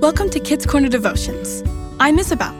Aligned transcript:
Welcome 0.00 0.30
to 0.30 0.40
Kids 0.40 0.64
Corner 0.64 0.88
Devotions. 0.88 1.62
I'm 2.00 2.18
Isabel. 2.18 2.56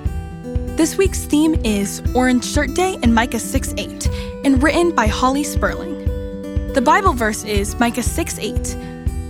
This 0.76 0.98
week's 0.98 1.20
theme 1.24 1.54
is 1.64 2.02
Orange 2.14 2.44
Shirt 2.44 2.74
Day 2.74 2.98
in 3.02 3.14
Micah 3.14 3.38
6 3.38 3.72
8, 3.78 4.08
and 4.44 4.62
written 4.62 4.94
by 4.94 5.06
Holly 5.06 5.42
Sperling. 5.42 6.04
The 6.74 6.82
Bible 6.82 7.14
verse 7.14 7.42
is 7.44 7.80
Micah 7.80 8.02
6 8.02 8.38
8. 8.38 8.76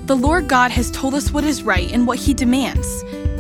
The 0.07 0.17
Lord 0.17 0.49
God 0.49 0.73
has 0.73 0.91
told 0.91 1.15
us 1.15 1.31
what 1.31 1.45
is 1.45 1.63
right 1.63 1.89
and 1.93 2.05
what 2.05 2.19
He 2.19 2.35
demands. 2.35 2.89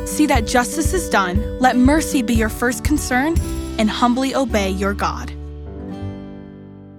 See 0.09 0.27
that 0.27 0.46
justice 0.46 0.95
is 0.95 1.11
done, 1.11 1.59
let 1.59 1.77
mercy 1.77 2.23
be 2.23 2.34
your 2.34 2.48
first 2.48 2.84
concern, 2.84 3.34
and 3.77 3.91
humbly 3.91 4.37
obey 4.37 4.71
your 4.71 4.95
God. 4.95 5.30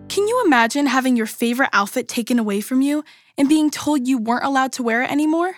Can 0.09 0.27
you 0.27 0.43
imagine 0.45 0.87
having 0.87 1.15
your 1.15 1.25
favorite 1.25 1.69
outfit 1.71 2.09
taken 2.09 2.37
away 2.37 2.59
from 2.59 2.81
you 2.81 3.05
and 3.37 3.47
being 3.47 3.69
told 3.69 4.09
you 4.09 4.17
weren't 4.17 4.43
allowed 4.43 4.73
to 4.73 4.83
wear 4.83 5.03
it 5.03 5.09
anymore? 5.09 5.55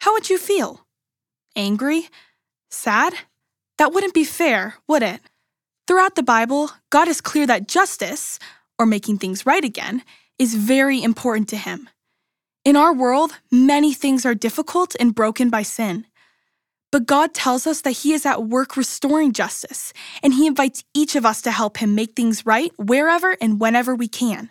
How 0.00 0.14
would 0.14 0.28
you 0.28 0.36
feel? 0.36 0.84
Angry? 1.54 2.08
Sad? 2.70 3.14
That 3.78 3.92
wouldn't 3.92 4.14
be 4.14 4.24
fair, 4.24 4.76
would 4.88 5.02
it? 5.02 5.20
Throughout 5.86 6.14
the 6.14 6.22
Bible, 6.22 6.70
God 6.90 7.08
is 7.08 7.20
clear 7.20 7.46
that 7.46 7.68
justice, 7.68 8.38
or 8.78 8.86
making 8.86 9.18
things 9.18 9.44
right 9.44 9.64
again, 9.64 10.02
is 10.38 10.54
very 10.54 11.02
important 11.02 11.48
to 11.50 11.56
Him. 11.56 11.88
In 12.64 12.76
our 12.76 12.94
world, 12.94 13.32
many 13.50 13.92
things 13.92 14.24
are 14.24 14.34
difficult 14.34 14.94
and 14.98 15.14
broken 15.14 15.50
by 15.50 15.62
sin. 15.62 16.06
But 16.90 17.06
God 17.06 17.34
tells 17.34 17.66
us 17.66 17.80
that 17.82 17.98
He 17.98 18.12
is 18.12 18.24
at 18.24 18.44
work 18.44 18.76
restoring 18.76 19.32
justice, 19.32 19.92
and 20.22 20.32
He 20.32 20.46
invites 20.46 20.84
each 20.94 21.16
of 21.16 21.26
us 21.26 21.42
to 21.42 21.50
help 21.50 21.78
Him 21.78 21.94
make 21.94 22.14
things 22.14 22.46
right 22.46 22.72
wherever 22.78 23.36
and 23.40 23.60
whenever 23.60 23.94
we 23.94 24.08
can. 24.08 24.50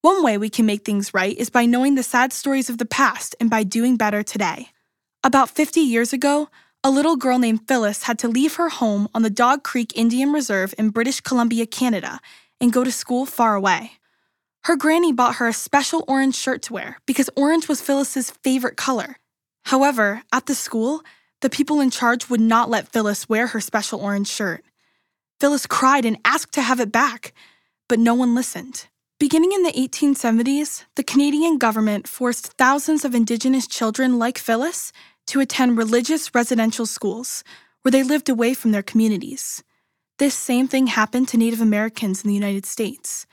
One 0.00 0.22
way 0.22 0.38
we 0.38 0.48
can 0.48 0.64
make 0.64 0.84
things 0.84 1.12
right 1.12 1.36
is 1.36 1.50
by 1.50 1.66
knowing 1.66 1.96
the 1.96 2.02
sad 2.02 2.32
stories 2.32 2.70
of 2.70 2.78
the 2.78 2.86
past 2.86 3.34
and 3.40 3.50
by 3.50 3.64
doing 3.64 3.96
better 3.96 4.22
today. 4.22 4.68
About 5.28 5.50
50 5.50 5.82
years 5.82 6.14
ago, 6.14 6.48
a 6.82 6.90
little 6.90 7.14
girl 7.14 7.38
named 7.38 7.68
Phyllis 7.68 8.04
had 8.04 8.18
to 8.20 8.28
leave 8.28 8.54
her 8.54 8.70
home 8.70 9.10
on 9.14 9.20
the 9.20 9.28
Dog 9.28 9.62
Creek 9.62 9.92
Indian 9.94 10.32
Reserve 10.32 10.72
in 10.78 10.88
British 10.88 11.20
Columbia, 11.20 11.66
Canada, 11.66 12.18
and 12.62 12.72
go 12.72 12.82
to 12.82 12.90
school 12.90 13.26
far 13.26 13.54
away. 13.54 13.92
Her 14.64 14.74
granny 14.74 15.12
bought 15.12 15.34
her 15.34 15.46
a 15.46 15.52
special 15.52 16.02
orange 16.08 16.34
shirt 16.34 16.62
to 16.62 16.72
wear 16.72 16.96
because 17.04 17.28
orange 17.36 17.68
was 17.68 17.82
Phyllis's 17.82 18.30
favorite 18.42 18.78
color. 18.78 19.16
However, 19.66 20.22
at 20.32 20.46
the 20.46 20.54
school, 20.54 21.02
the 21.42 21.50
people 21.50 21.78
in 21.78 21.90
charge 21.90 22.30
would 22.30 22.40
not 22.40 22.70
let 22.70 22.88
Phyllis 22.88 23.28
wear 23.28 23.48
her 23.48 23.60
special 23.60 24.00
orange 24.00 24.28
shirt. 24.28 24.64
Phyllis 25.40 25.66
cried 25.66 26.06
and 26.06 26.16
asked 26.24 26.54
to 26.54 26.62
have 26.62 26.80
it 26.80 26.90
back, 26.90 27.34
but 27.86 27.98
no 27.98 28.14
one 28.14 28.34
listened. 28.34 28.86
Beginning 29.20 29.50
in 29.50 29.64
the 29.64 29.72
1870s, 29.72 30.84
the 30.94 31.02
Canadian 31.02 31.58
government 31.58 32.06
forced 32.06 32.52
thousands 32.52 33.04
of 33.04 33.16
Indigenous 33.16 33.66
children 33.66 34.16
like 34.16 34.38
Phyllis 34.38 34.92
to 35.28 35.40
attend 35.40 35.78
religious 35.78 36.34
residential 36.34 36.84
schools 36.84 37.42
where 37.82 37.92
they 37.92 38.02
lived 38.02 38.28
away 38.28 38.52
from 38.52 38.72
their 38.72 38.82
communities. 38.82 39.62
This 40.18 40.34
same 40.34 40.68
thing 40.68 40.88
happened 40.88 41.28
to 41.28 41.38
Native 41.38 41.60
Americans 41.60 42.22
in 42.22 42.28
the 42.28 42.34
United 42.34 42.66
States. 42.66 43.26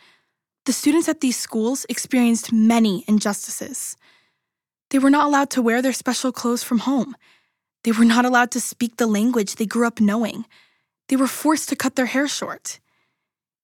The 0.66 0.73
students 0.73 1.09
at 1.09 1.21
these 1.21 1.38
schools 1.38 1.85
experienced 1.89 2.53
many 2.53 3.03
injustices. 3.07 3.97
They 4.91 4.99
were 4.99 5.09
not 5.09 5.25
allowed 5.25 5.49
to 5.51 5.61
wear 5.61 5.81
their 5.81 5.93
special 5.93 6.31
clothes 6.31 6.63
from 6.63 6.79
home. 6.79 7.16
They 7.83 7.91
were 7.91 8.05
not 8.05 8.25
allowed 8.25 8.51
to 8.51 8.61
speak 8.61 8.97
the 8.97 9.07
language 9.07 9.55
they 9.55 9.66
grew 9.66 9.85
up 9.85 9.99
knowing. 9.99 10.45
They 11.09 11.16
were 11.16 11.27
forced 11.27 11.69
to 11.69 11.75
cut 11.75 11.95
their 11.95 12.07
hair 12.07 12.27
short. 12.27 12.79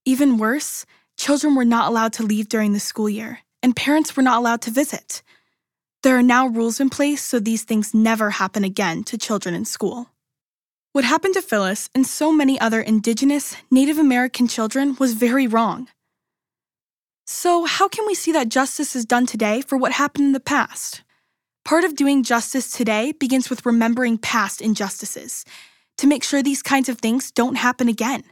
Even 0.05 0.37
worse, 0.37 0.85
Children 1.21 1.53
were 1.53 1.65
not 1.65 1.87
allowed 1.87 2.13
to 2.13 2.23
leave 2.23 2.49
during 2.49 2.73
the 2.73 2.79
school 2.79 3.07
year, 3.07 3.41
and 3.61 3.75
parents 3.75 4.17
were 4.17 4.23
not 4.23 4.39
allowed 4.39 4.61
to 4.63 4.71
visit. 4.71 5.21
There 6.03 6.17
are 6.17 6.23
now 6.23 6.47
rules 6.47 6.80
in 6.80 6.89
place 6.89 7.23
so 7.23 7.39
these 7.39 7.63
things 7.63 7.94
never 7.94 8.31
happen 8.31 8.63
again 8.63 9.03
to 9.03 9.19
children 9.19 9.53
in 9.53 9.66
school. 9.66 10.09
What 10.93 11.05
happened 11.05 11.35
to 11.35 11.43
Phyllis 11.43 11.91
and 11.93 12.08
so 12.08 12.31
many 12.31 12.59
other 12.59 12.81
Indigenous, 12.81 13.55
Native 13.69 13.99
American 13.99 14.47
children 14.47 14.95
was 14.99 15.13
very 15.13 15.45
wrong. 15.45 15.89
So, 17.27 17.65
how 17.65 17.87
can 17.87 18.08
we 18.08 18.15
see 18.15 18.31
that 18.31 18.49
justice 18.49 18.95
is 18.95 19.05
done 19.05 19.27
today 19.27 19.61
for 19.61 19.77
what 19.77 19.92
happened 19.92 20.26
in 20.26 20.31
the 20.31 20.39
past? 20.39 21.03
Part 21.64 21.83
of 21.83 21.95
doing 21.95 22.23
justice 22.23 22.71
today 22.71 23.11
begins 23.11 23.52
with 23.52 23.64
remembering 23.65 24.17
past 24.17 24.59
injustices 24.59 25.45
to 25.97 26.08
make 26.08 26.23
sure 26.23 26.42
these 26.42 26.64
kinds 26.64 26.89
of 26.89 26.97
things 26.97 27.30
don't 27.30 27.55
happen 27.55 27.87
again. 27.87 28.23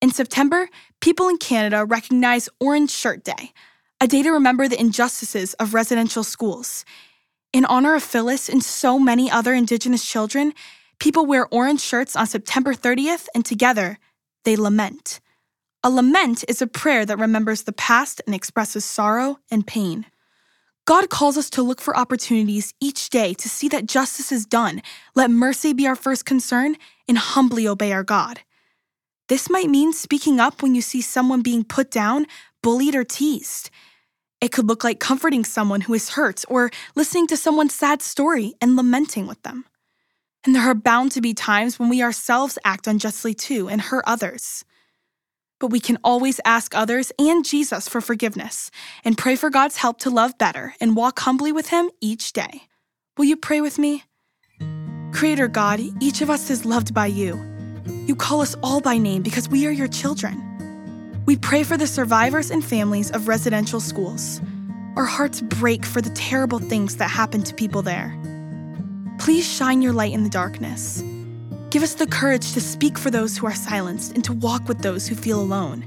In 0.00 0.10
September, 0.10 0.70
people 1.02 1.28
in 1.28 1.36
Canada 1.36 1.84
recognize 1.84 2.48
Orange 2.58 2.90
Shirt 2.90 3.22
Day, 3.22 3.52
a 4.02 4.08
day 4.08 4.22
to 4.22 4.30
remember 4.30 4.66
the 4.66 4.80
injustices 4.80 5.52
of 5.54 5.74
residential 5.74 6.24
schools. 6.24 6.86
In 7.52 7.66
honor 7.66 7.94
of 7.94 8.02
Phyllis 8.02 8.48
and 8.48 8.64
so 8.64 8.98
many 8.98 9.30
other 9.30 9.52
Indigenous 9.52 10.04
children, 10.04 10.54
people 10.98 11.26
wear 11.26 11.46
orange 11.50 11.82
shirts 11.82 12.16
on 12.16 12.26
September 12.26 12.72
30th 12.72 13.26
and 13.34 13.44
together 13.44 13.98
they 14.44 14.56
lament. 14.56 15.20
A 15.84 15.90
lament 15.90 16.44
is 16.48 16.62
a 16.62 16.66
prayer 16.66 17.04
that 17.04 17.18
remembers 17.18 17.62
the 17.62 17.72
past 17.72 18.22
and 18.24 18.34
expresses 18.34 18.86
sorrow 18.86 19.38
and 19.50 19.66
pain. 19.66 20.06
God 20.86 21.10
calls 21.10 21.36
us 21.36 21.50
to 21.50 21.62
look 21.62 21.80
for 21.80 21.94
opportunities 21.94 22.72
each 22.80 23.10
day 23.10 23.34
to 23.34 23.48
see 23.50 23.68
that 23.68 23.86
justice 23.86 24.32
is 24.32 24.46
done, 24.46 24.80
let 25.14 25.30
mercy 25.30 25.74
be 25.74 25.86
our 25.86 25.94
first 25.94 26.24
concern, 26.24 26.76
and 27.06 27.18
humbly 27.18 27.68
obey 27.68 27.92
our 27.92 28.02
God. 28.02 28.40
This 29.28 29.50
might 29.50 29.68
mean 29.68 29.92
speaking 29.92 30.40
up 30.40 30.62
when 30.62 30.74
you 30.74 30.80
see 30.80 31.02
someone 31.02 31.42
being 31.42 31.64
put 31.64 31.90
down, 31.90 32.26
bullied, 32.62 32.94
or 32.94 33.04
teased. 33.04 33.70
It 34.40 34.52
could 34.52 34.66
look 34.66 34.84
like 34.84 35.00
comforting 35.00 35.44
someone 35.44 35.82
who 35.82 35.94
is 35.94 36.10
hurt 36.10 36.44
or 36.48 36.70
listening 36.94 37.26
to 37.28 37.36
someone's 37.36 37.74
sad 37.74 38.00
story 38.00 38.54
and 38.60 38.74
lamenting 38.74 39.26
with 39.26 39.42
them. 39.42 39.66
And 40.44 40.54
there 40.54 40.62
are 40.62 40.74
bound 40.74 41.12
to 41.12 41.20
be 41.20 41.34
times 41.34 41.78
when 41.78 41.90
we 41.90 42.02
ourselves 42.02 42.58
act 42.64 42.86
unjustly 42.86 43.34
too 43.34 43.68
and 43.68 43.80
hurt 43.80 44.04
others. 44.06 44.64
But 45.58 45.66
we 45.66 45.78
can 45.78 45.98
always 46.02 46.40
ask 46.46 46.74
others 46.74 47.12
and 47.18 47.44
Jesus 47.44 47.86
for 47.86 48.00
forgiveness 48.00 48.70
and 49.04 49.18
pray 49.18 49.36
for 49.36 49.50
God's 49.50 49.76
help 49.76 49.98
to 50.00 50.10
love 50.10 50.38
better 50.38 50.74
and 50.80 50.96
walk 50.96 51.18
humbly 51.20 51.52
with 51.52 51.68
Him 51.68 51.90
each 52.00 52.32
day. 52.32 52.62
Will 53.18 53.26
you 53.26 53.36
pray 53.36 53.60
with 53.60 53.78
me? 53.78 54.04
Creator 55.12 55.48
God, 55.48 55.80
each 56.00 56.22
of 56.22 56.30
us 56.30 56.48
is 56.48 56.64
loved 56.64 56.94
by 56.94 57.06
you. 57.06 57.38
You 58.06 58.16
call 58.16 58.40
us 58.40 58.54
all 58.62 58.80
by 58.80 58.96
name 58.96 59.20
because 59.20 59.50
we 59.50 59.66
are 59.66 59.70
your 59.70 59.88
children. 59.88 60.49
We 61.30 61.36
pray 61.36 61.62
for 61.62 61.76
the 61.76 61.86
survivors 61.86 62.50
and 62.50 62.64
families 62.64 63.12
of 63.12 63.28
residential 63.28 63.78
schools. 63.78 64.40
Our 64.96 65.04
hearts 65.04 65.40
break 65.40 65.86
for 65.86 66.00
the 66.00 66.10
terrible 66.10 66.58
things 66.58 66.96
that 66.96 67.08
happen 67.08 67.44
to 67.44 67.54
people 67.54 67.82
there. 67.82 68.18
Please 69.20 69.48
shine 69.48 69.80
your 69.80 69.92
light 69.92 70.12
in 70.12 70.24
the 70.24 70.28
darkness. 70.28 71.04
Give 71.70 71.84
us 71.84 71.94
the 71.94 72.08
courage 72.08 72.52
to 72.54 72.60
speak 72.60 72.98
for 72.98 73.12
those 73.12 73.36
who 73.36 73.46
are 73.46 73.54
silenced 73.54 74.12
and 74.16 74.24
to 74.24 74.32
walk 74.32 74.66
with 74.66 74.80
those 74.80 75.06
who 75.06 75.14
feel 75.14 75.40
alone. 75.40 75.84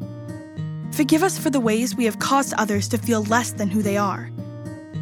Forgive 0.94 1.24
us 1.24 1.38
for 1.38 1.50
the 1.50 1.60
ways 1.60 1.94
we 1.94 2.06
have 2.06 2.20
caused 2.20 2.54
others 2.54 2.88
to 2.88 2.98
feel 2.98 3.24
less 3.24 3.52
than 3.52 3.68
who 3.68 3.82
they 3.82 3.98
are. 3.98 4.32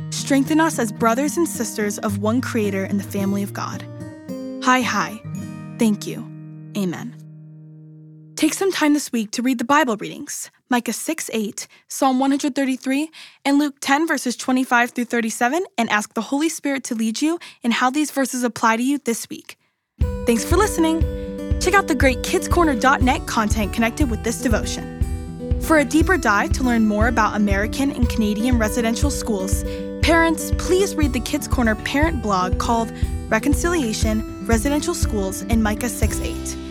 Strengthen 0.09 0.59
us 0.59 0.79
as 0.79 0.91
brothers 0.91 1.37
and 1.37 1.47
sisters 1.47 1.99
of 1.99 2.17
one 2.17 2.41
Creator 2.41 2.85
in 2.85 2.97
the 2.97 3.03
family 3.03 3.43
of 3.43 3.53
God. 3.53 3.85
Hi, 4.63 4.81
hi. 4.81 5.21
Thank 5.77 6.07
you. 6.07 6.27
Amen. 6.75 7.20
Take 8.41 8.55
some 8.55 8.71
time 8.71 8.95
this 8.95 9.11
week 9.11 9.29
to 9.33 9.43
read 9.43 9.59
the 9.59 9.63
Bible 9.63 9.95
readings 9.97 10.49
Micah 10.67 10.93
6 10.93 11.29
8, 11.31 11.67
Psalm 11.87 12.19
133, 12.19 13.11
and 13.45 13.59
Luke 13.59 13.75
10 13.81 14.07
verses 14.07 14.35
25 14.35 14.89
through 14.89 15.05
37, 15.05 15.63
and 15.77 15.87
ask 15.91 16.15
the 16.15 16.21
Holy 16.21 16.49
Spirit 16.49 16.83
to 16.85 16.95
lead 16.95 17.21
you 17.21 17.37
in 17.61 17.69
how 17.69 17.91
these 17.91 18.09
verses 18.09 18.43
apply 18.43 18.77
to 18.77 18.83
you 18.83 18.97
this 18.97 19.29
week. 19.29 19.59
Thanks 20.25 20.43
for 20.43 20.57
listening. 20.57 21.01
Check 21.59 21.75
out 21.75 21.87
the 21.87 21.93
great 21.93 22.23
kidscorner.net 22.23 23.27
content 23.27 23.73
connected 23.73 24.09
with 24.09 24.23
this 24.23 24.41
devotion. 24.41 25.61
For 25.61 25.77
a 25.77 25.85
deeper 25.85 26.17
dive 26.17 26.51
to 26.53 26.63
learn 26.63 26.87
more 26.87 27.09
about 27.09 27.35
American 27.35 27.91
and 27.91 28.09
Canadian 28.09 28.57
residential 28.57 29.11
schools, 29.11 29.63
parents, 30.01 30.51
please 30.57 30.95
read 30.95 31.13
the 31.13 31.19
Kids 31.19 31.47
Corner 31.47 31.75
parent 31.75 32.23
blog 32.23 32.57
called 32.57 32.91
Reconciliation, 33.29 34.47
Residential 34.47 34.95
Schools, 34.95 35.43
in 35.43 35.61
Micah 35.61 35.89
6 35.89 36.19
8. 36.19 36.70